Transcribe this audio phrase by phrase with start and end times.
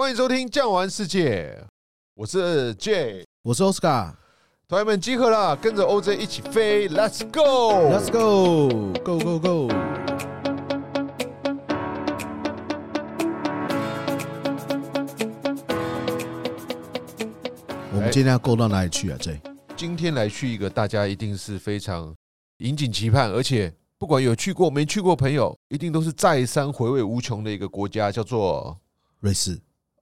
[0.00, 1.54] 欢迎收听《酱玩世界》，
[2.14, 4.14] 我是 J，我是 Oscar，
[4.66, 9.68] 团员们集合了，跟着 OJ 一起飞，Let's go，Let's go，Go Go Go！
[17.92, 19.38] 我们今天要 go 到哪里去啊？J，
[19.76, 22.14] 今天来去一个大家一定是非常
[22.60, 28.74] 引颈期盼，而且不管有去过没去过朋友，一定都是再三回味无穷的一个国家，叫做
[29.20, 29.60] 瑞士。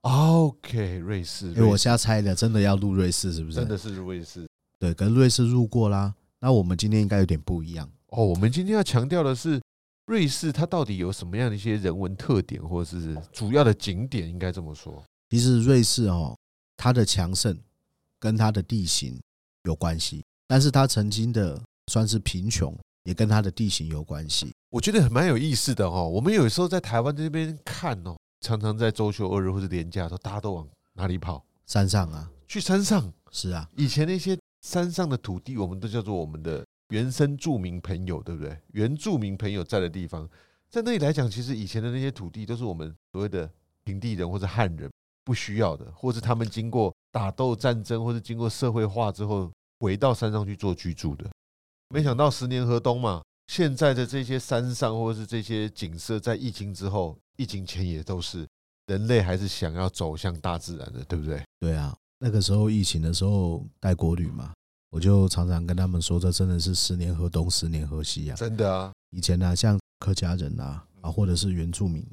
[0.09, 1.53] OK，瑞士。
[1.55, 3.57] 哎，我瞎猜的，真的要入瑞士是不是？
[3.57, 4.49] 真的是瑞士。
[4.79, 6.15] 对，跟瑞士入过啦。
[6.41, 8.25] 那我们今天应该有点不一样哦。
[8.25, 9.61] 我们今天要强调的是，
[10.07, 15.05] 瑞士它到底有什么样的一些人文特点，或者是主要的景点，应该这么说。
[15.29, 16.35] 其实瑞士哦，
[16.77, 17.59] 它的强盛
[18.19, 19.21] 跟它的地形
[19.65, 21.61] 有关系，但是它曾经的
[21.93, 24.51] 算是贫穷，也跟它的地形有关系。
[24.71, 26.09] 我觉得很蛮有意思的哦。
[26.09, 28.17] 我们有时候在台湾这边看哦。
[28.41, 31.45] 常常在周休二日或者年假的时候，大家都往哪里跑？
[31.67, 33.13] 山上啊，去山上。
[33.31, 38.57] 是啊，以前那些山上的土地，我们都叫做我们的原生住民朋友，对不对？
[38.73, 40.27] 原住民朋友在的地方，
[40.71, 43.51] 在那里来讲，其实以前的那些土地都是我们所谓的
[43.85, 44.91] 平地人或者汉人
[45.25, 51.29] 不需要的，或是他们经过打斗战争或者经过社会化之后，回到山上去做居住的。
[51.89, 57.19] 没想到十年河东嘛，现在的这些山上或者是这些景色，在疫情之后。
[57.39, 58.47] 疫情前也都是
[58.87, 61.43] 人类还是想要走向大自然的，对不对？
[61.61, 64.53] 对啊，那个时候疫情的时候带国旅嘛，
[64.91, 68.37] 我就常常跟他们说，这真的是十年河东，十年河西啊！
[68.37, 72.05] 真的啊，以前呢，像客家人啊啊，或者是原住民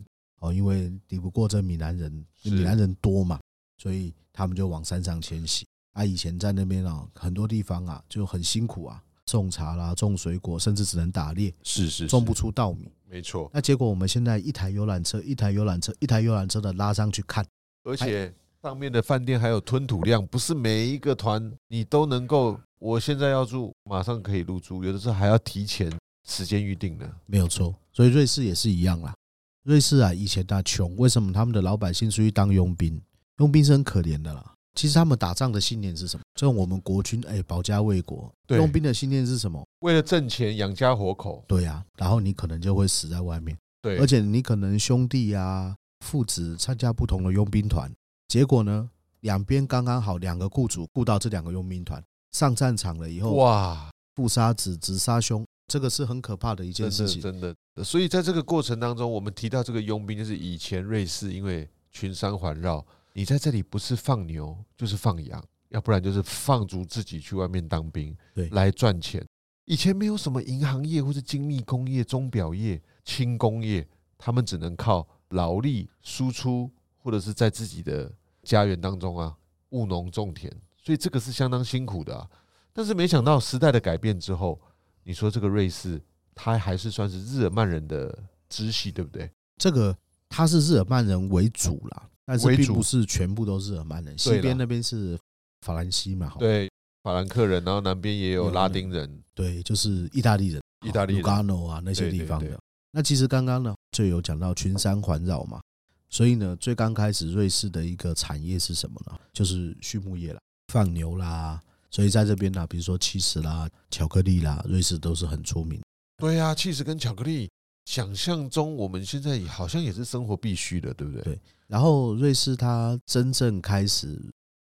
[0.42, 3.40] 哦，因为抵不过这闽南人，闽南人多嘛，
[3.82, 5.66] 所以他们就往山上迁徙。
[5.94, 12.90] 啊，以前在那边啊，很多地方啊就很辛苦啊，种茶啦，种水果，甚至只能打猎，是是，种不出稻米。
[13.10, 17.46] 没错，那结果我们现在一台游览车，一台游览车，一台游览车的拉上去看，
[17.84, 22.60] 而且上面的饭店还有吞吐量，不是每一个团你都能够。
[22.78, 25.92] 我现在要住，马上可以入住，有的时候还要提前
[26.28, 27.10] 时间预定的。
[27.26, 29.16] 没有错，所以瑞士也是一样啦。
[29.64, 33.02] 瑞士啊，以前他穷，为什么他们的老百姓出去当佣兵？
[33.40, 34.55] 佣兵是很可怜的啦。
[34.76, 36.24] 其实他们打仗的信念是什么？
[36.36, 38.30] 就我们国军哎，保家卫国。
[38.50, 39.66] 佣兵的信念是什么？
[39.80, 41.44] 为了挣钱养家活口。
[41.48, 43.58] 对呀，然后你可能就会死在外面。
[43.82, 45.74] 对，而且你可能兄弟啊、
[46.06, 47.90] 父子参加不同的佣兵团，
[48.28, 48.90] 结果呢，
[49.22, 52.04] 两边刚刚好，两个雇主雇到这两个佣兵团
[52.34, 57.22] 上战场了以后，哇，父杀子，子杀兄，这个是很可怕的一件事情。
[57.22, 57.84] 真的，真的。
[57.84, 62.86] 所以在这个过程当中，我们提到这个佣兵，就是以前瑞士因为群山环绕。
[63.18, 69.26] 你在这里不是放牛就是放羊，要不然就是放逐自己去外面当兵，对，来赚钱。
[69.64, 73.88] 以前没有什么银行业或者精密工业、钟表业、轻工业，
[74.18, 79.34] 他们只能靠劳力输出，或者是在自己的家园当中啊
[79.70, 82.30] 务农种田，所以这个是相当辛苦的啊。
[82.74, 84.60] 但是没想到时代的改变之后，
[85.04, 86.04] 你说这个瑞士，
[86.36, 89.32] 它还是算是日耳曼人的支系，对不对？
[89.56, 92.10] 这个它是日耳曼人为主啦。
[92.26, 95.18] 但是并不是全部都是日耳曼人，西边那边是
[95.62, 96.34] 法兰西嘛？
[96.40, 96.70] 对，
[97.04, 102.60] 法兰克人，然后南边也有拉丁人，对，就是意大利人，意大利人，卢加诺啊那些地方的。
[102.92, 105.62] 那其实刚刚呢就有讲到群山环绕嘛，
[106.10, 109.18] 所以呢，最刚开始瑞士的一个产业是什么呢？
[109.32, 110.40] 就是畜牧业啦，
[110.74, 111.62] 放牛啦。
[111.92, 115.82] 所以在这边呢，比如说起司啦、巧克力啦，瑞士都是很出名。
[116.18, 117.50] 对呀，起司跟巧克力。
[117.86, 121.22] 想象中，我们现在好像也是生活必须的，对不对？
[121.22, 121.40] 对。
[121.68, 124.20] 然后，瑞士它真正开始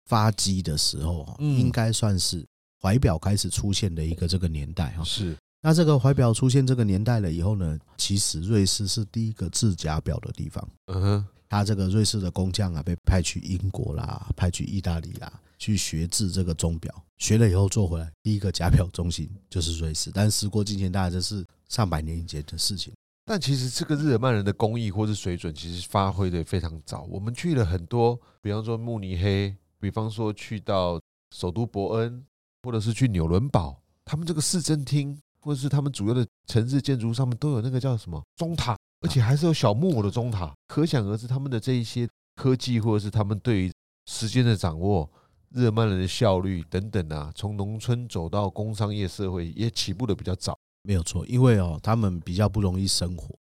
[0.05, 2.45] 发迹的时候，应该算是
[2.81, 5.03] 怀表开始出现的一个这个年代哈。
[5.03, 5.37] 是。
[5.61, 10.69] 那这个怀表出现这个年代了以后呢，其实瑞士是第一个制假表的地方。
[10.87, 11.25] 嗯哼。
[11.49, 16.93] 他这个瑞士的工匠啊，被派去英国啦，派去意大利啦，去学制这个钟表。
[17.17, 20.11] 学了以后做回来，第一个假表中心就是瑞士。
[20.13, 22.91] 但时过境迁，大概这是上百年以前的事情。
[23.29, 27.01] 但其实这个日耳曼人的工艺或是水准，其实发挥的非常早。
[27.09, 30.97] 我们去了很多，比方说慕尼黑，比方说去到
[31.35, 32.25] 首都伯恩，
[32.63, 40.55] 或者是去纽伦堡，他们这个市政厅或者是他们主要的城市建筑上面都有那个叫什么钟塔，而且还是有小木偶的钟塔。
[40.65, 42.07] 可想而知，他们的这一些
[42.37, 43.73] 科技或者是他们对于
[44.05, 45.11] 时间的掌握，
[45.49, 50.57] 日耳曼人的效率等等啊，从农村走到工商业社会也起步的比较早。
[50.87, 53.37] 没有错，因为哦，他们比较不容易生活。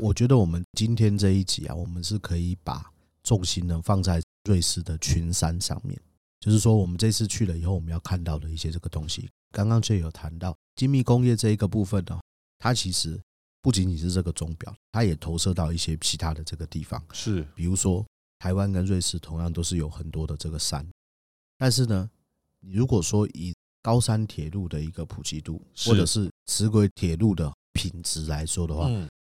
[0.00, 2.88] 我觉得我们今天这一集啊，我们是可以把
[3.24, 6.00] 重心呢放在瑞士的群山上面。
[6.38, 9.28] 就是说，我们这次去了以后，我们要看到的一些这个东西。
[9.50, 12.20] 刚刚就有谈到精密工业这一个部分呢，
[12.60, 13.20] 它其实
[13.60, 17.02] 不仅仅是这个钟表，它也投射到一些其他的这个地方。
[17.12, 18.06] 是，比如说
[18.38, 20.88] 台湾跟瑞士同样都是有很多的这个山，
[21.58, 22.08] 但是呢，
[22.60, 23.52] 你如果说以
[23.82, 28.88] 高山铁路的一个普及度，或者是齿轨铁路的品质来说的话，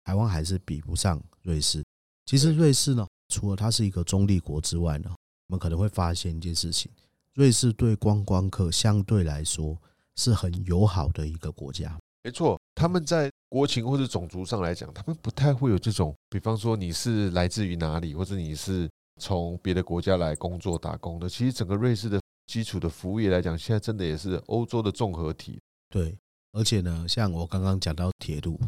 [0.05, 1.85] 台湾还是比不上瑞士。
[2.25, 5.11] 其实瑞士呢，除了它是一个中立国之外呢，
[5.49, 6.91] 我们可能会发现一件事情：
[7.35, 9.77] 瑞士对观光客相对来说
[10.17, 11.99] 是很友好的一个国家。
[12.25, 21.29] 没错，他们在国情或者种族上来讲，他们不太会有这种，比方说你是来自于哪里，或者你是从别的国家来工作打工的。
[21.29, 22.21] 其实整个瑞士的。
[22.47, 25.61] 基础的服务业来讲，现在真的也是欧洲的综合体。
[25.91, 26.17] 对，
[26.57, 28.59] 而且呢，像我刚刚讲到铁路，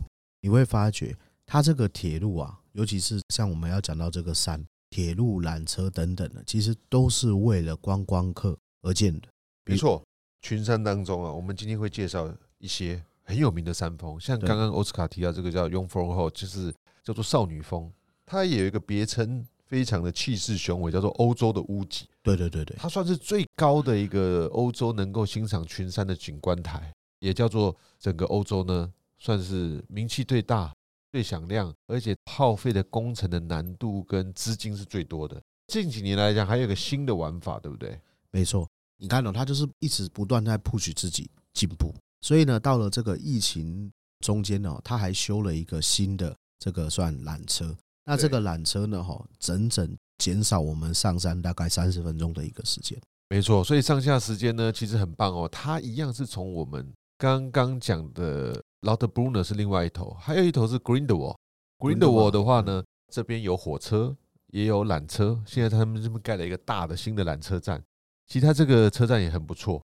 [0.43, 9.29] 你会发觉它这个铁路啊，尤其是像我们要讲到这个山、铁路、缆车等等的，其实都是为了观光客而建的。
[9.64, 10.05] 没错，
[10.43, 16.70] 群山当中啊，我们今天会介绍一些很有名的山峰，像刚刚奥斯卡提到这个叫 Jungfraujoch，就是
[17.02, 17.90] 叫做少女峰，
[18.26, 19.46] 它也有一个别称。
[19.69, 22.06] 非常的气势雄伟，叫做欧洲的屋脊。
[22.23, 30.75] 对对对对，它算是最高的一个欧洲能够欣赏群山的景观台，也叫做整个欧洲呢，算是名气最大、
[31.12, 35.41] 最响亮，而且耗费的工程的难度跟资金是最多的。
[35.67, 38.00] 近几年来讲，还有一个新的玩法，对不对？
[38.31, 43.91] 没错，你看到他就是一直不断在 push 自己进步，所以呢，到了这个疫情
[44.21, 47.76] 中间呢，他还修了一个新的这个算缆车。
[48.05, 49.05] 那这个缆车呢？
[49.05, 52.99] 哈，整整减少我们上山大概三十分钟的一个时间。
[53.29, 55.47] 没错，所以上下时间呢，其实很棒哦。
[55.53, 61.37] 它一样是从我们刚刚讲的，Lauterbrunner 是另外一头，还有一头是 Grindelwald。
[61.79, 62.82] Grindelwald 的话呢，
[63.12, 64.17] 这边有火车，
[64.47, 65.43] 也有缆车。
[65.44, 67.82] 现在他们这边盖了一个大的新的缆车站，
[68.29, 69.82] 其实它这个车站也很不错。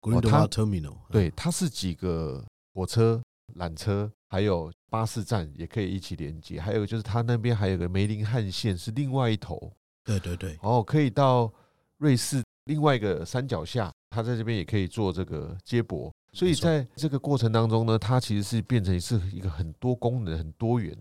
[0.00, 3.20] Grindelwald Terminal，对，它是几个火车、
[3.56, 4.10] 缆车。
[4.28, 9.72] 还有巴士站也可以一起连接，还有就是它那边还有个梅林汉线是另外一头，
[10.04, 11.50] 对对对，哦，可以到
[11.98, 20.94] 瑞士另外一个山脚下，它在这边也可以做这个接驳，所以在这个过程当中呢，它其实是变成是一个很多功能、很多元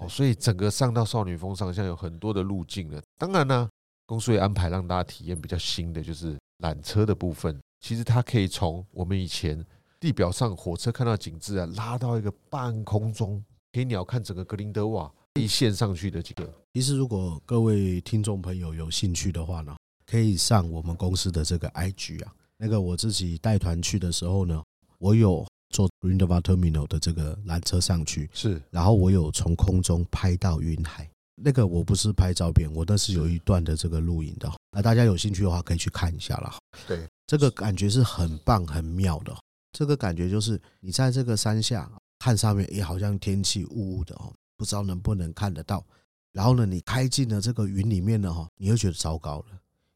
[0.00, 3.02] 哦，所以整个上到少女峰上，像有很多的路径了。
[3.18, 3.68] 当然呢，
[4.06, 9.62] 公司也安排让大家体验比较新的，就是缆车的部分，其实它可以从我们以前。
[10.00, 16.48] 地表上火车看到景致啊，拉到一个半空中，可以鸟瞰整个格林德瓦一线上去的几个。
[16.72, 19.74] 其实，如果各位听众朋友有兴趣的话呢，
[20.06, 24.62] 可以上我们公司的这个 IG 啊，那个我自己带团去的时候呢，
[24.98, 31.08] 我有坐 Grindelwald Terminal 的这个缆车上去，是，然后我有从空中拍到云海。
[31.40, 34.52] 那个我不是拍照片，我那是有一段的这个录影的。
[34.72, 36.58] 那大家有兴趣的话，可以去看一下啦。
[36.86, 39.32] 对，这个感觉是很棒、很妙的。
[39.70, 45.84] 这个感觉就是你在这个山下看上面，也好像天气雾雾的哦，不知道能不能看得到。
[46.32, 49.46] 然后呢，你开进了这个云里面呢，哈，你会觉得糟糕了，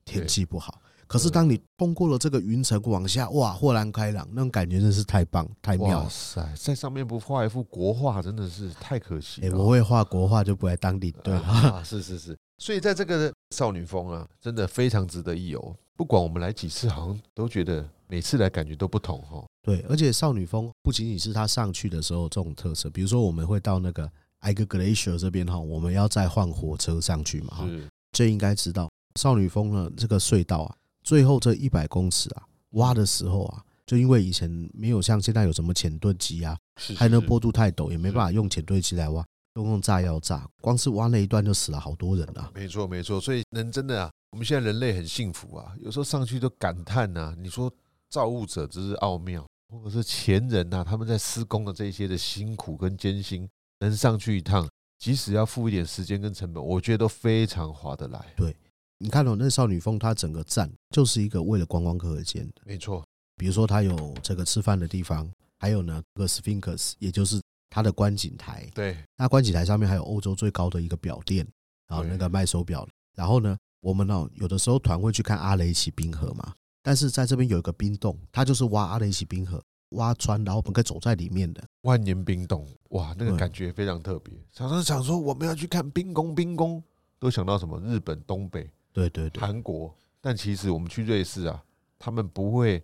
[0.05, 0.81] 天气不好。
[1.13, 6.05] 可是当你通过了这个云层往下，哇，豁然开朗，那种感觉真是太棒太妙了。
[6.05, 9.49] 哇塞，在上面不画一幅国画，真的是太可惜了。
[9.49, 11.41] 哎，我会画国画就不来当领队了。
[11.43, 12.37] 啊， 是是是。
[12.59, 15.77] 所以在这个少女峰啊，真的非常值得一游。
[15.95, 19.45] 不管我们来几次，好像都觉得每次来感觉都不同哈。
[19.63, 24.11] 对，而且少女峰不仅仅是它上去的时候这种特色，比如说我们会到那个
[24.41, 27.69] Eiger Glacier 这边哈，我们要再换火车上去嘛哈。
[28.13, 36.57] 这应该知道少女峰呢这个隧道啊，最后这一百公尺啊挖的时候啊，就因为以前没有像现在有什么潜盾机啊，
[36.97, 42.51] 还能坡度太陡，也没办法用潜盾机来挖，都用炸药炸，光是挖那一段就死了好多人啊。
[42.55, 47.73] 没错没错，所以人真的啊，我们现在人类很幸福啊，有时候上去都感叹呐，你说
[48.09, 49.47] 造物者之奥妙。
[49.73, 53.49] 或者是前人呐，他们在施工的这些的辛苦跟艰辛，
[53.81, 54.69] 能上去一趟，
[54.99, 58.23] 即使要付一点时间跟成本，我觉得都非常划得来。
[58.37, 58.55] 对，
[59.03, 62.63] 你看到那少女峰，它整个站就是一个为了观光客而建的。
[62.65, 63.05] 没错，
[63.37, 65.29] 比如说它有这个吃饭的地方，
[65.59, 68.65] 还有呢，这个 Sphinx，也就是它的观景台。
[68.73, 71.45] 对，那观景台上面还有欧洲最高的一个表店，
[71.89, 72.89] 然后那个卖手表。
[73.17, 76.55] 然后呢，我们呢有的时候团会去看阿雷奇冰河嘛。
[76.81, 84.33] 但是在这边有一个冰洞，它就是挖阿雷奇冰河挖穿，然后我们可以走在里面的万年冰洞，哇，那个感觉非常特别。
[84.53, 86.81] 常常想说我们要去看冰宫，冰宫
[87.19, 87.81] 都想到什么？
[87.81, 89.95] 日本东北，对对对，韩国。
[90.21, 91.63] 但其实我们去瑞士啊，
[91.99, 92.83] 他们不会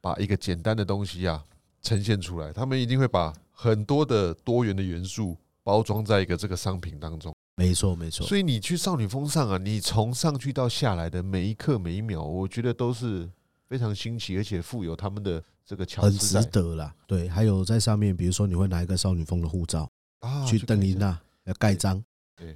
[0.00, 1.44] 把一个简单的东西啊
[1.82, 7.34] 呈现出来，他们一定会把很多的多元的元素包装在一个这个商品当中。
[7.56, 8.26] 没错没错。
[8.26, 13.28] 所以你去少女峰上啊，你从上去到下来的每一刻每一秒，我觉得都是。
[13.70, 16.92] 非常新奇，而且富有他们的这个桥，很值得啦。
[17.06, 19.88] 对，还有在上面，比如说你会拿一个少女峰的护照
[20.18, 22.02] 啊，去登临那要盖章。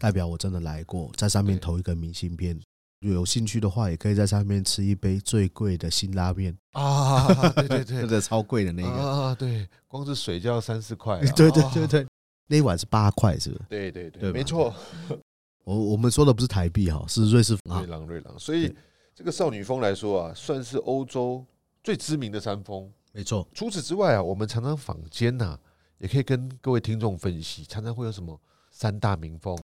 [0.00, 2.60] 代表我真的来过，在上面投一个明信片。
[3.12, 7.26] 有兴趣的话，也可以在上面吃一杯最贵的辛拉面啊！
[7.52, 9.34] 对对对，真的 超贵的那个啊！
[9.34, 11.20] 对，光是水就要三四块。
[11.36, 12.06] 对对对对，
[12.46, 13.64] 那一碗是八块，是不是？
[13.68, 14.74] 对对对，没错。
[15.64, 18.38] 我我们说的不是台币哈，是瑞士法瑞郎瑞郎。
[18.38, 18.74] 所以
[19.14, 21.44] 这个少女峰来说啊，算是欧洲
[21.82, 22.90] 最知名的山峰。
[23.12, 23.46] 没错。
[23.54, 25.58] 除此之外啊，我们常常坊间呐，
[25.98, 28.38] 也可以跟各位听众分析，常常会有什么
[28.70, 29.58] 三大名峰、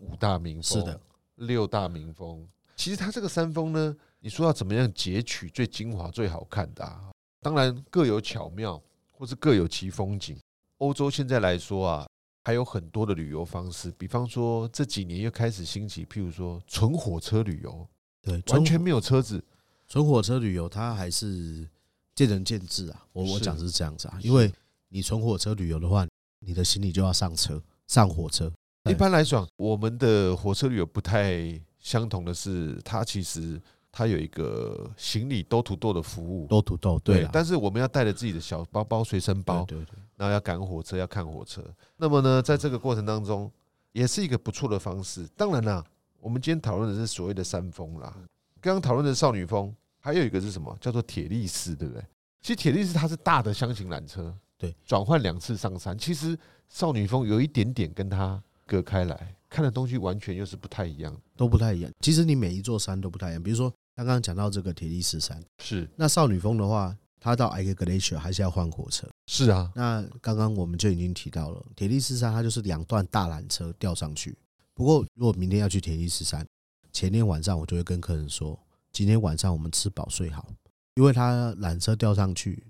[0.00, 1.00] 五大名峰、是的，
[1.36, 2.46] 六大名峰。
[2.78, 7.10] 其实它这个山峰呢，你说要怎么样截取最精华、最好看的啊？
[7.40, 8.80] 当然各有巧妙，
[9.10, 10.38] 或是各有其风景。
[10.76, 12.06] 欧洲现在来说啊，
[12.44, 17.84] 还有很多的旅游方式，比方说这几年又开始兴起，譬如说纯火车旅游，
[18.22, 19.44] 对，完全没有车子，
[19.88, 21.68] 纯火车旅游它还是
[22.14, 23.06] 见仁见智啊。
[23.12, 24.52] 我我讲是这样子啊，因为
[24.90, 26.06] 你纯火车旅游的话，
[26.46, 28.52] 你的行李就要上车，上火车。
[28.88, 31.60] 一般来讲，我们的火车旅游不太。
[31.88, 33.58] 相同的是，它其实
[33.90, 41.64] 它有一个行李 door to door 的服务，door to door 对，但是我们要带着自己的小包包、随身包，对对，然后要赶火车，要看火车。
[41.96, 43.50] 那么呢，在这个过程当中，
[43.92, 45.26] 也是一个不错的方式。
[45.34, 45.82] 当然啦，
[46.20, 48.14] 我们今天讨论的是所谓的山峰啦，
[48.60, 50.76] 刚刚讨论的少女峰，还有一个是什么？
[50.82, 52.04] 叫做铁力士，对不对？
[52.42, 55.96] 其实铁力士它是大的箱型缆车，对，转换两次上山。
[55.96, 59.34] 其实少女峰有一点点跟它隔开来。
[59.48, 61.90] 看的东西完全又是不太一样，都不太一样。
[62.00, 63.42] 其实你每一座山都不太一样。
[63.42, 69.08] 比如说刚刚讲到这个铁力士山，是那少女峰的话，它到 Eiger Glacier 还是要换火车。
[69.26, 74.36] 是啊，那刚刚我们就已经提到了铁力士山，它就是两段大缆车吊上去。
[74.74, 76.46] 不过如果明天要去铁力士山，
[76.92, 78.58] 前天晚上我就会跟客人说，
[78.92, 80.46] 今天晚上我们吃饱睡好，
[80.94, 82.64] 因为它缆车吊上去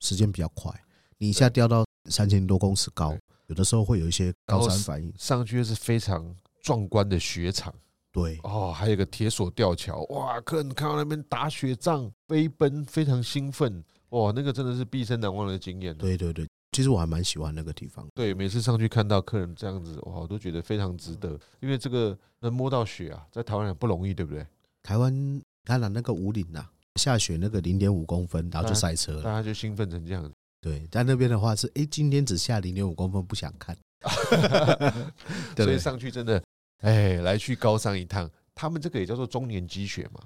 [0.00, 0.72] 时间比较快，
[1.18, 3.16] 你一下吊到三千多公尺高。
[3.50, 7.74] 有的时候会有一些高山反应，上去是非常壮观的雪场，
[8.12, 15.92] 对哦，还有个铁索吊桥，哇，客人看到那边打雪仗、飞奔，非常兴奋，哇，那个真的是毕生难忘的经验。
[15.98, 18.06] 对对对，其实我还蛮喜欢那个地方。
[18.14, 24.46] 对，每次上去看到客人这样子，哇，我都觉得非常值得，因为这个能摸到雪啊，在台湾也不容易，对不对？
[24.80, 26.64] 台湾看了那个武岭呐，
[26.94, 30.32] 下雪那个零点五公分，然后就赛车了，大家就兴奋成这样子。
[30.60, 33.76] 对，在那边的话是，哎，今天只下零点五公分，不想看，
[35.56, 36.42] 所以上去真的，
[36.82, 40.20] 哎，来去高山一趟，他们这个也叫做中年积雪嘛，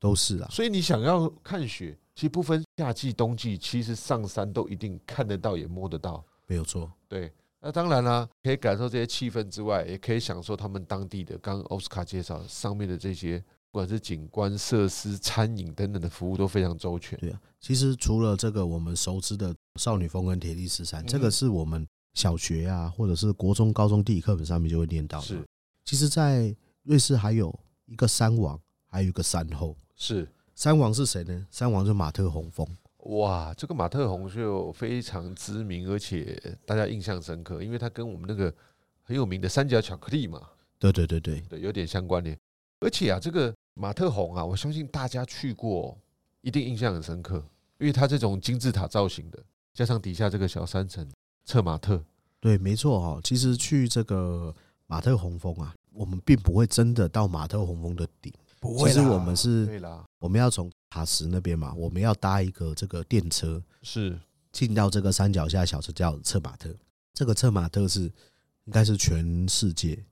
[0.00, 0.48] 都是啊。
[0.50, 6.90] 所以你想要看雪，其实不分夏季冬季，其实上山都一定看得到，也摸得到，没有错。
[7.08, 13.42] 对，那当然啦，可以感受这些气氛之外，也可以享受他们当地的，刚刚奥斯卡介绍上面的这些。
[13.72, 17.18] 不管是景观设施、餐饮等等的服务都非常周全。
[17.18, 25.26] 对啊，其实除了这个我们熟知的少女峰跟铁力士山，这个是我们小学啊，或者是国中、高中地理课本上面就会念到的。
[25.26, 25.46] 是，
[25.84, 27.56] 其实，在瑞士还有
[27.86, 29.76] 一个山王，还有一个山后。
[29.94, 31.46] 是，山王是谁呢？
[31.50, 32.66] 山王是马特洪峰。
[32.98, 38.52] 哇，这个马特洪就非常知名，而且大家印象深刻，因为它跟我们那个
[39.02, 40.42] 很有名的三角巧克力嘛。
[40.78, 42.38] 对对对对对，有点相关联。
[42.80, 43.54] 而且啊，这个。
[43.78, 45.94] 马特洪啊，我相信大家去过，
[46.40, 47.44] 一定印象很深刻，
[47.76, 49.38] 因为它这种金字塔造型的，
[49.76, 51.06] 加上底下这个小山城
[51.44, 52.02] 策马特，
[52.40, 53.20] 对，没错哈。
[53.22, 54.52] 其实去这个
[54.86, 58.88] 马特洪峰啊，我们并不会真的到马特洪峰的顶，不会。
[58.88, 59.78] 其实我们是，
[60.18, 64.18] 我们要从塔什那边嘛，我们要搭一个这个电车，是
[64.50, 66.74] 进到这个山脚下小城叫策马特。
[67.12, 68.04] 这个策马特是
[68.64, 70.02] 应该是全世界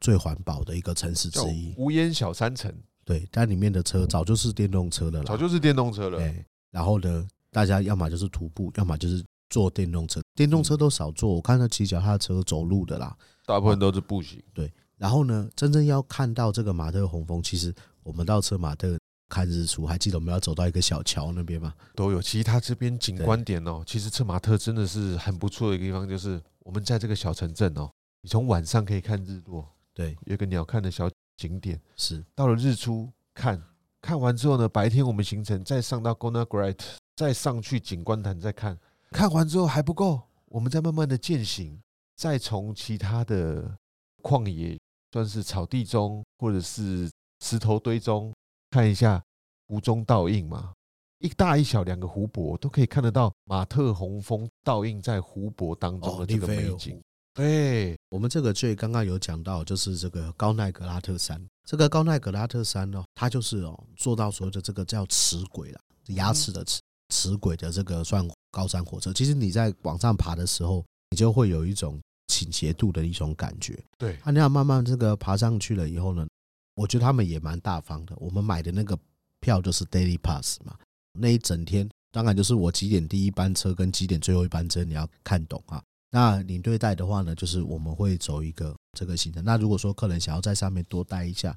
[0.00, 2.74] 最环保的一个城市之一，无烟小山城。
[3.04, 6.16] 对，但里面的车早就是电动车了啦，早就是电动车了。
[6.16, 10.20] 对，然后呢，大家要么就是徒步，要么就是坐电动车。
[10.34, 13.16] 电动车都少坐，我看到骑脚踏车走路的啦，
[13.46, 14.42] 大部分都是步行。
[14.54, 21.74] 对，然后呢，真正要看到这个马特洪峰，其实我们到车马特看日出，还记得我们要走到一个小桥那边吗？
[21.94, 22.22] 都有。
[22.22, 27.90] 其实它这边景观点哦，其实车马特真的是很不错的一个地方，就是我们在这个小城镇哦，
[28.22, 31.08] 你从晚上可以看日落，对，有个鸟瞰的小。
[31.40, 33.58] 景点是到了日出看，
[34.00, 36.78] 看完之后呢，白天我们行程再上到 Goner Grat，
[37.16, 38.78] 再上去景观潭再看，
[39.10, 41.80] 看完之后还不够，我们再慢慢的健行，
[42.16, 43.76] 再从其他的
[44.22, 44.78] 旷野，
[45.12, 47.10] 算是草地中或者是
[47.44, 48.32] 石头堆中
[48.70, 49.22] 看一下
[49.68, 50.72] 湖中倒映嘛，
[51.18, 57.00] 一大一小两个湖泊都可以看得到马特洪峰倒映在湖泊当中的这个美景。
[57.34, 61.40] 对，我们这个最刚刚有讲到，就是这个高奈格拉特山。
[61.64, 66.80] 这个高奈格拉特山呢，它就是哦，做到所谓的这个叫齿轨了，牙齿的齿
[67.14, 69.12] 齿轨的这个算高山火车。
[69.12, 73.80] 其实你在往上爬的时候，你就会有一种倾斜度的一种感觉。
[73.96, 76.26] 对，他那样慢慢这个爬上去了以后呢，
[76.74, 78.14] 我觉得他们也蛮大方的。
[78.16, 78.98] 我们买的那个
[79.38, 80.76] 票就是 Daily Pass 嘛，
[81.12, 85.80] 那一整天当然就是我几点第一班车跟几点最后一班车你要看懂啊。
[86.10, 89.44] 那领队带的话呢，就是我们会走一个这个行程。
[89.44, 91.56] 那如果说客人想要在上面多待一下，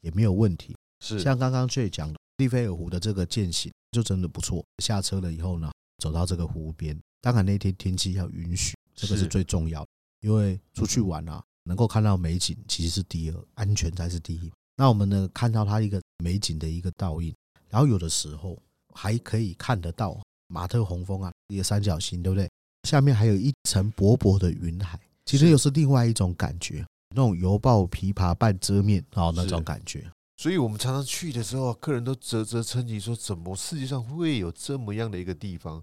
[0.00, 0.74] 也没有问题。
[1.00, 4.64] 是像刚刚 Jay 讲的，利菲尔湖的这个践行就真的不错。
[4.78, 9.88] 下车了以后呢，走到这个湖边，当然那天天气要允许，这个是最重要的。
[10.20, 14.52] 因为出去玩啊，能够看到美景其实是第二，安全才是第一。
[14.76, 17.34] 那我们呢，看到它一个美景的一个倒影，
[17.68, 18.60] 然后有的时候
[18.94, 22.48] 还可以看得到马特洪峰啊，一个三角形，对不对？
[22.82, 30.10] 下面还有一层薄薄的云海，其实又是另外一种感觉，那种犹抱琵琶半遮面啊，那种感觉。
[30.36, 35.80] 所以我们常常去的时候，客人都啧啧称奇说：“怎么世界上会有这么样的一个地方？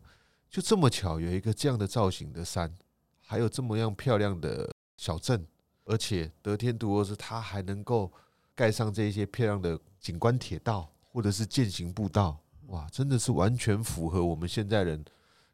[0.50, 2.70] 就这么巧，有一个这样的造型的山，
[3.26, 5.48] 还有这么样漂亮的小镇，
[5.86, 8.12] 而且得天独厚是它还能够
[8.54, 12.38] 盖上这一些漂亮的景观铁道或者是践行步道，
[12.68, 15.06] 哇，真的是完全符合我们现在人。”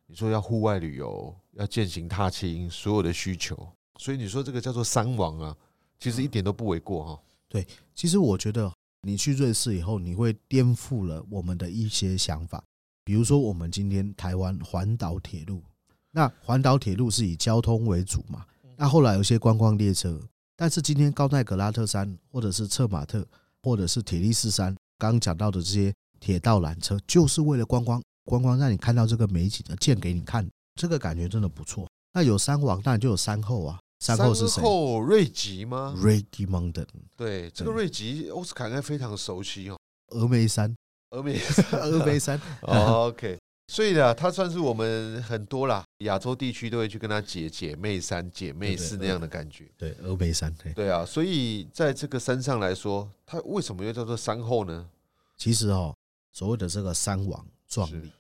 [0.07, 3.67] 你说要户外旅游，要健行踏青，所有的需求，
[3.99, 5.55] 所以你说这个叫做山王啊，
[5.99, 7.21] 其实一点都不为过哈。
[7.49, 8.71] 对，其实我觉得
[9.01, 12.63] 你去瑞士以后，你会颠覆了我们的一些想法。
[13.03, 15.63] 比如说，我们今天台湾环岛铁路，
[16.11, 18.45] 那环岛铁路是以交通为主嘛？
[18.77, 20.19] 那后来有些观光列车，
[20.55, 23.25] 但是今天高奈格拉特山，或者是策马特，
[23.63, 28.01] 或者是铁力士山，刚刚讲到的这些铁道缆车，就是为了观光。
[28.25, 31.87] 观光让你看到这个美景的，建给你看，这个感觉真的不错。
[32.13, 33.79] 那有山王，当然就有山后啊。
[33.99, 34.55] 山后是谁？
[34.55, 35.93] 山后瑞吉吗？
[35.97, 36.85] 瑞吉蒙登。
[37.15, 39.77] 对，这个瑞吉，奥斯卡应该非常熟悉哦。
[40.09, 40.75] 峨眉山，
[41.11, 42.41] 峨眉山， 峨眉山。
[42.61, 49.65] OK，所以呢，它算是我们很多啦，亚洲地区都会去跟他姐姐妹山、姐妹是那样的感觉。
[49.77, 50.53] 对，峨眉山。
[50.61, 54.89] 对，对啊，所以在这个山上来说，它为什么又叫做山后呢？
[55.37, 55.95] 其实哦，
[56.31, 57.45] 所谓的这个山王。
[57.67, 58.11] 壮丽、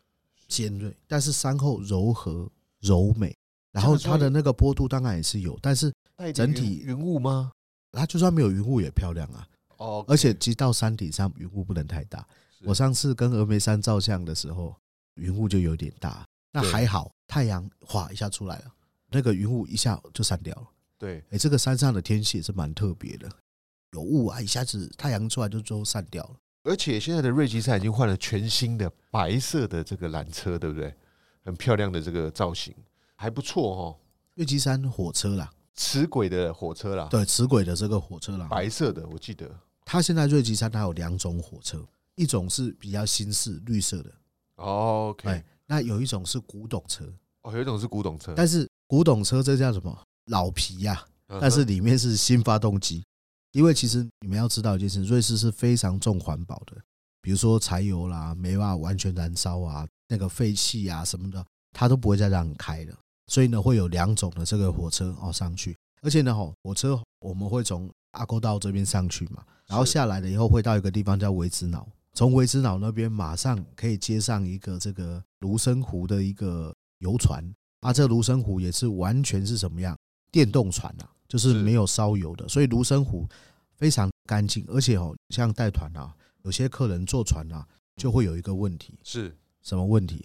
[0.47, 3.35] 尖锐，但是山后柔和柔美，
[3.71, 5.93] 然后它的那个坡度当然也是有，但是
[6.33, 7.51] 整体云雾吗？
[7.91, 9.47] 它就算没有云雾也漂亮啊。
[9.77, 12.25] 哦，而且其实到山顶上云雾不能太大。
[12.63, 14.75] 我上次跟峨眉山照相的时候，
[15.15, 18.73] 云雾就有点大，那还好，太阳哗一下出来了，
[19.09, 20.67] 那个云雾一下就散掉了。
[20.97, 23.29] 对，哎，这个山上的天气也是蛮特别的，
[23.91, 26.35] 有雾啊，一下子太阳出来就最后散掉了。
[26.65, 30.93] 而且现在的瑞吉山已经换了全新的白色的这个缆车，对不对？
[31.43, 32.73] 很漂亮的这个造型，
[33.15, 33.95] 还不错哦。
[34.33, 39.49] 瑞吉山火车啦，磁轨的火车啦，对，磁轨的这个火车啦，白色的，我记得。
[39.85, 44.11] 它现在瑞吉山它有两种火车，一种是比较新式绿色的
[44.55, 45.43] ，OK。
[45.67, 47.05] 那有一种是古董车，
[47.43, 49.95] 哦，有一种是古董车，但是古董车这叫什么？
[50.25, 51.05] 老皮呀，
[51.39, 53.03] 但是里面是新发动机。
[53.55, 56.75] 因为其实你们要知道一件事，瑞士是非常重环保的，
[57.21, 62.93] 比如说柴油啦，没办法完全燃烧啊，那个废气啊什么的，它都不会再让你开了。
[63.27, 77.41] 所以呢，会有两种的这个火车哦上去，而且呢，火车我们会从阿沟道这边上去嘛，然后下来了以后会到一个地方叫维兹瑙，从维兹瑙那边马上可以接上一个这个卢森湖的一个游船
[77.79, 79.97] 啊，这卢森湖也是完全是什么样？
[80.29, 81.07] 电动船啊。
[81.27, 83.27] 就是没有烧油的，所以卢森湖
[83.75, 90.23] 非常干净，而且哦，像带团啊，有些客人坐船啊，就会有一个问题，是什么问题？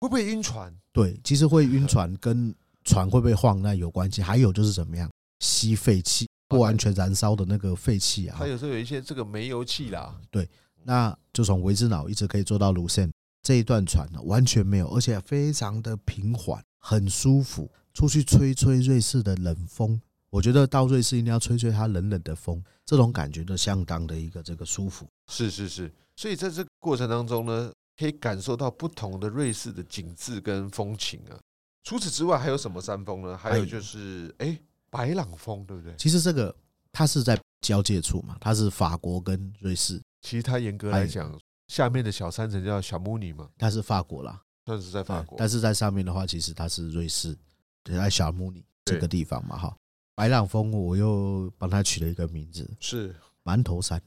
[0.00, 0.74] 会不会晕船？
[0.92, 5.10] 对，其实会晕船跟船会不会晃那有关系，还有就是怎么样
[5.40, 8.36] 吸废气，不完全燃烧的那个废气啊。
[8.38, 10.20] 它有时候有一些这个煤油气啦。
[10.30, 10.48] 对，
[10.82, 13.10] 那就从维兹瑙一直可以坐到卢森
[13.42, 20.00] 这一段船呢，完全没有，而且非常的平缓，很舒服，出去吹吹瑞士的冷风。
[20.32, 25.06] 我觉得到瑞士一定要吹吹它冷冷的风，这种感觉都相当的一个这个舒服。
[25.30, 31.36] 是是是，所以在这个过程当中呢，可以感受到不同的瑞士的景致跟风情啊。
[31.82, 33.36] 除此之外，还有什么山峰呢？
[33.36, 35.94] 还有就是，哎，白朗峰，对不对？
[35.98, 36.54] 其实这个
[36.90, 40.00] 它是在交界处嘛，它是法国跟瑞士。
[40.22, 45.36] 其实它严格来讲，下面的小山城叫小穆尼嘛，它是法国啦，算是在法国。
[45.36, 47.36] 但是在上面的话，其实它是瑞士，
[47.84, 49.76] 在小穆尼这个地方嘛，哈。
[50.22, 54.00] 白朗峰，我又帮他取了一个名字，是馒头山。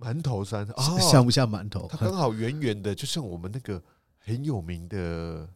[0.00, 1.86] 馒头山啊，像不像馒头？
[1.88, 3.80] 它刚好圆圆的，就像我们那个
[4.18, 5.48] 很有名的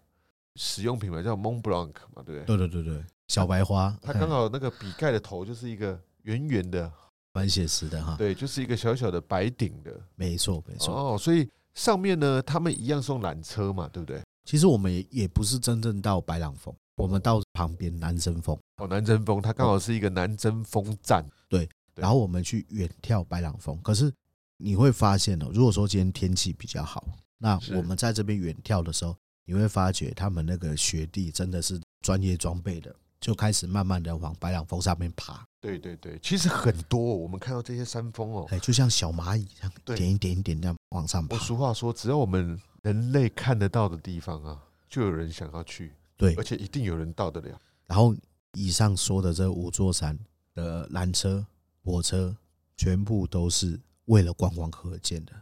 [0.55, 2.45] 使用品牌叫 Mont Blanc 嘛，对不对？
[2.45, 3.93] 对对对对，小白花。
[4.01, 6.89] 它刚好那个笔盖的头就是一个圆圆的，
[7.33, 8.15] 蛮写实的哈。
[8.17, 10.95] 对，就是一个小小的白顶的，没错没错。
[10.95, 14.23] 哦，所以上面呢，他们一样送缆车嘛，对不对？
[14.45, 16.73] 其实我们也也不是真正到白朗峰。
[16.97, 21.69] 我们到旁边南针峰哦，南针峰它刚好是一个南针峰站，对。
[21.97, 24.13] 然后我们去远眺白朗峰，可是
[24.57, 27.07] 你会发现哦，如果说今天天气比较好，
[27.39, 35.47] 那我们在这边远眺的时候，你会发觉他们那个雪地真的是专业装备的，就开始慢慢的往白朗峰上面爬。
[35.61, 41.37] 对对对，其实很多我们看到这些山峰哦，哎，就像小蚂蚁一样，点一点一点这样往上爬。
[41.37, 45.93] 我俗话说，只要我们人类看得到的地方啊，就有人想要去。
[46.17, 47.59] 对，而且一定有人到得了。
[47.87, 48.15] 然后
[48.55, 50.19] 以上说的这五座山
[50.55, 51.45] 的缆车。
[51.87, 52.35] 火车
[52.79, 55.35] 全部都是为了观光客而建的，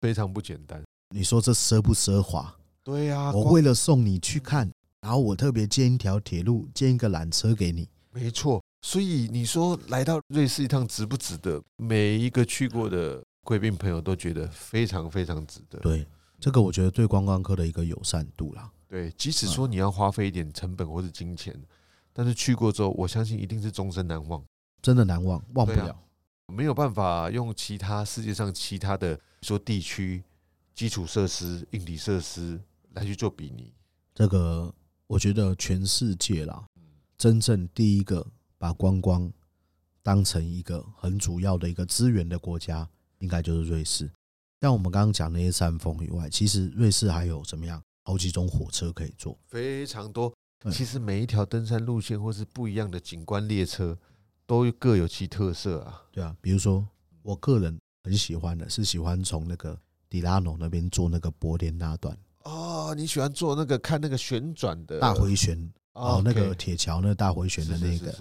[0.00, 0.82] 非常不简单。
[1.10, 2.52] 你说这奢不奢华？
[2.82, 4.68] 对呀，我为了送你去看，
[5.00, 7.88] 然后我特别建一条铁路，建一个缆车给你。
[8.10, 11.62] 没错，所以你说来到瑞士一趟值不值得？
[11.76, 15.78] 每一个去过的贵宾朋友都觉得非常非常值得。
[15.78, 16.04] 对，
[16.40, 18.68] 这个我觉得对观光客的一个友善度啦。
[18.88, 21.54] 对，即使说你要花费一点成本或者金钱，
[22.12, 24.44] 但是去过之后，我相信一定是终身难忘。
[24.80, 25.88] 真的难忘，忘不了，
[26.46, 30.22] 啊，没有办法用其他世界上其他的说地区
[30.74, 32.60] 基础设施、硬体设施
[32.92, 33.72] 来去做比拟。
[34.14, 34.72] 这个
[35.08, 36.64] 我觉得全世界啦，
[37.18, 38.24] 真正第一个
[38.56, 39.28] 把观光
[40.04, 44.08] 当成一个很主要的一个资源的国家，应该就是瑞士。
[44.60, 47.82] 像我们刚刚讲那些山峰以外，其实瑞士还有怎么样？
[48.06, 50.32] 好几种火车可以坐，非常多。
[50.70, 53.98] 其实每一条登山路线或是不一样的景观列车。
[54.48, 56.86] 都各有其特色啊，对啊，比如说
[57.22, 59.76] 我个人很喜欢的是喜欢从那个
[60.08, 62.16] 迪拉诺那边坐那个柏林那段。
[62.44, 65.00] 哦，你喜欢坐那个看那个旋转的。
[65.00, 65.58] 大回旋
[65.94, 68.12] 哦，那个铁桥那个大回旋的那个。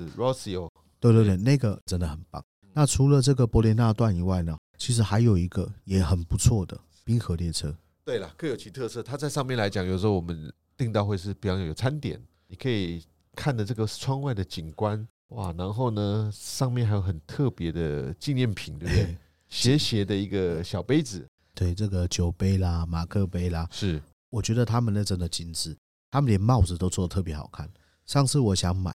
[0.99, 2.43] 对对对，那个真的很棒。
[2.73, 7.71] 那除了这个柏林那段以外呢，其实还有一个也很不错的冰河列车。
[8.05, 9.01] 对了，各有其特色。
[9.01, 15.05] 它在上面来讲，有时候我们订到会是比方有餐点，你可以看着这个窗外的景观。
[15.29, 19.17] 哇，然后呢，上面还有很特别的纪念品，对不对？
[19.49, 25.75] 斜斜的一个小杯子，对，这个酒杯啦、马克杯啦，是，我觉得他们那真的精致，
[26.11, 27.67] 他们连帽子都做的特别好看。
[28.05, 28.93] 上次我想买，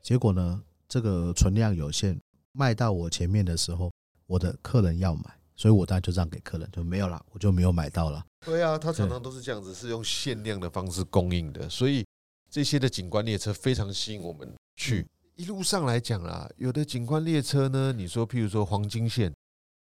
[0.00, 2.18] 结果呢，这个存量有限，
[2.52, 3.92] 卖到我前面的时候，
[4.26, 8.24] 我的客人要买，所以我当然就让给客人，就没有了，我就没有买到了。
[8.44, 12.04] 对啊，他常常都是这样子，是用限量的方式供应的，所以
[12.50, 15.06] 这些的景观列车非常吸引我们去。
[15.34, 19.32] 一路上来讲啦，有的景观列车呢，你说譬如说黄金线，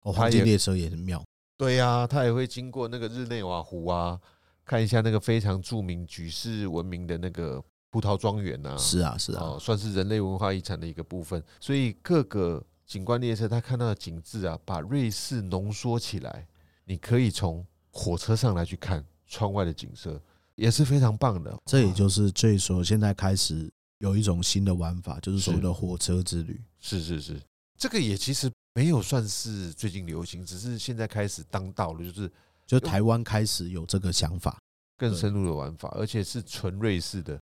[0.03, 1.23] 哦，黄金列车也很妙。
[1.57, 4.19] 对呀、啊，它也会经过那个日内瓦湖啊，
[4.65, 8.77] 看一下那个非常著名、举世闻名的那个葡萄庄园呐。
[8.77, 11.43] 是啊，是啊，哦，算是人类文化遗产的一个部分。
[11.59, 16.45] 所以各个景观列车，它看到的景致啊，把瑞士浓缩起来，
[16.83, 20.21] 你可以从火车上来去看窗外的景色，
[20.55, 21.57] 也是非常棒的。
[21.65, 23.71] 这也就是最说现在开始。
[23.99, 26.59] 有一种新的玩法，就是所谓的火车之旅。
[26.79, 27.39] 是是是，
[27.77, 32.31] 这个也其实没有算是最近流行，只是现在开始当道了，就是
[32.65, 34.59] 就台湾开始有这个想法，
[34.97, 37.39] 更深入的玩法，而且是纯瑞士的。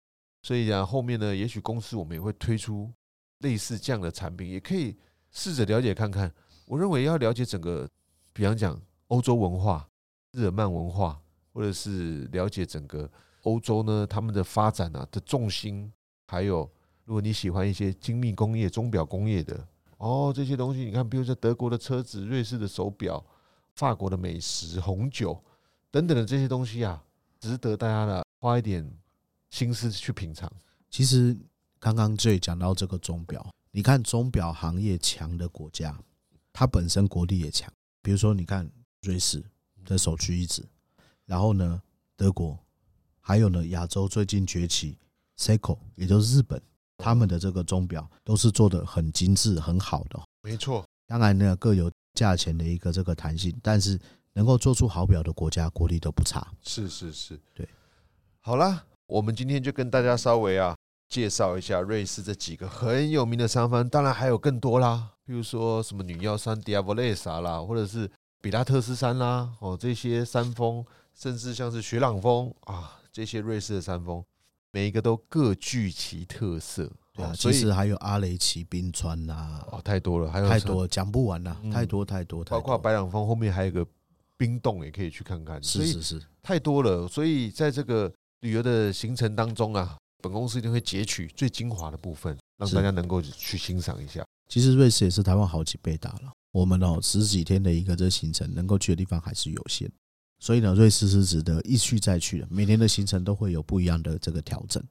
[0.43, 2.89] 所以啊，后面呢，也许公司我们也会推出
[3.39, 4.95] 类似这样的产品，也可以
[5.35, 6.33] 试着了解看看。
[6.65, 7.87] 我认为要了解整个，
[8.33, 9.87] 比方讲欧洲文化、
[10.31, 11.19] 日耳曼文化，
[11.53, 13.07] 或者是了解整个
[13.43, 15.91] 欧洲呢，他们的发展啊的重心。
[16.27, 16.67] 还有，
[17.03, 19.67] 如果你喜欢一些精密工业、钟表工业的
[19.97, 23.23] 哦，这些东西，你看，比如说德国的车子、瑞士的手表、
[23.75, 25.39] 法国的美食、红酒
[25.91, 27.03] 等等的这些东西啊，
[27.39, 28.89] 值得大家的花一点
[29.51, 30.51] 心思去品尝。
[30.89, 31.37] 其实
[31.77, 35.99] 刚刚 J 讲到这个钟表，你看钟表行业强的国家，
[36.53, 37.69] 它本身国力也强。
[38.01, 39.43] 比如说，你看瑞士
[39.83, 40.63] 的首屈一指，
[41.25, 41.81] 然后呢，
[42.15, 42.57] 德国，
[43.19, 44.97] 还有呢，亚洲最近崛起。
[45.37, 46.61] Seiko 也就是日本，
[46.95, 50.17] 他们的这个钟表都是做的很精致、很好的。
[50.41, 53.99] 没错，当然呢，各有价钱的一个这个弹性，但是
[54.31, 56.47] 能够做出好表的国家，国力都不差。
[56.61, 57.67] 是是是，对。
[58.39, 60.74] 好啦，我们今天就跟大家稍微啊
[61.09, 68.09] 介绍一下瑞士这几个很有名的山峰，当然还有更多啦，比如说什么女妖山 Diavolezza 啦，或者是
[68.41, 74.23] 比拉特斯山啦，哦，这些山峰，甚至像是雪朗峰啊，这些瑞士的山峰。
[74.71, 83.87] 每一个都各具其特色，对啊，其实还有阿雷奇冰川呐，哦，太多了，还有太多讲不完了，太多太多，包括白朗峰后面还有个
[84.35, 94.25] 冰洞，也可以去看看，是是是，太多了，所以在这个旅游的行程当中啊，本公司一定会截取最精华的部分，让大家能够去欣赏一下。
[94.49, 99.87] 其实瑞士也是台湾好几倍大了，我们哦十几天的一个这行程，能够去的地方还是有限。
[100.39, 102.47] 所以呢，瑞士是值得一去再去的。
[102.49, 104.83] 每年的行程都会有不一样的这个调整。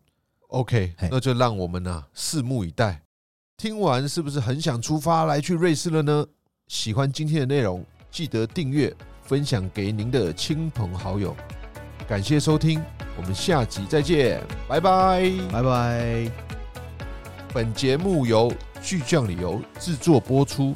[0.51, 3.03] OK，那就让我们呢、啊、拭目以待。
[3.57, 6.25] 听完是不是很想出发来去瑞士了呢？
[6.69, 8.95] 喜欢今天的内容，记得订阅、
[9.25, 11.37] 分享给您的亲朋好友。
[12.07, 12.83] 感谢收听，
[13.17, 16.31] 我们下集再见，拜拜，拜拜。
[17.53, 20.75] 本节目由巨匠旅游制作播出。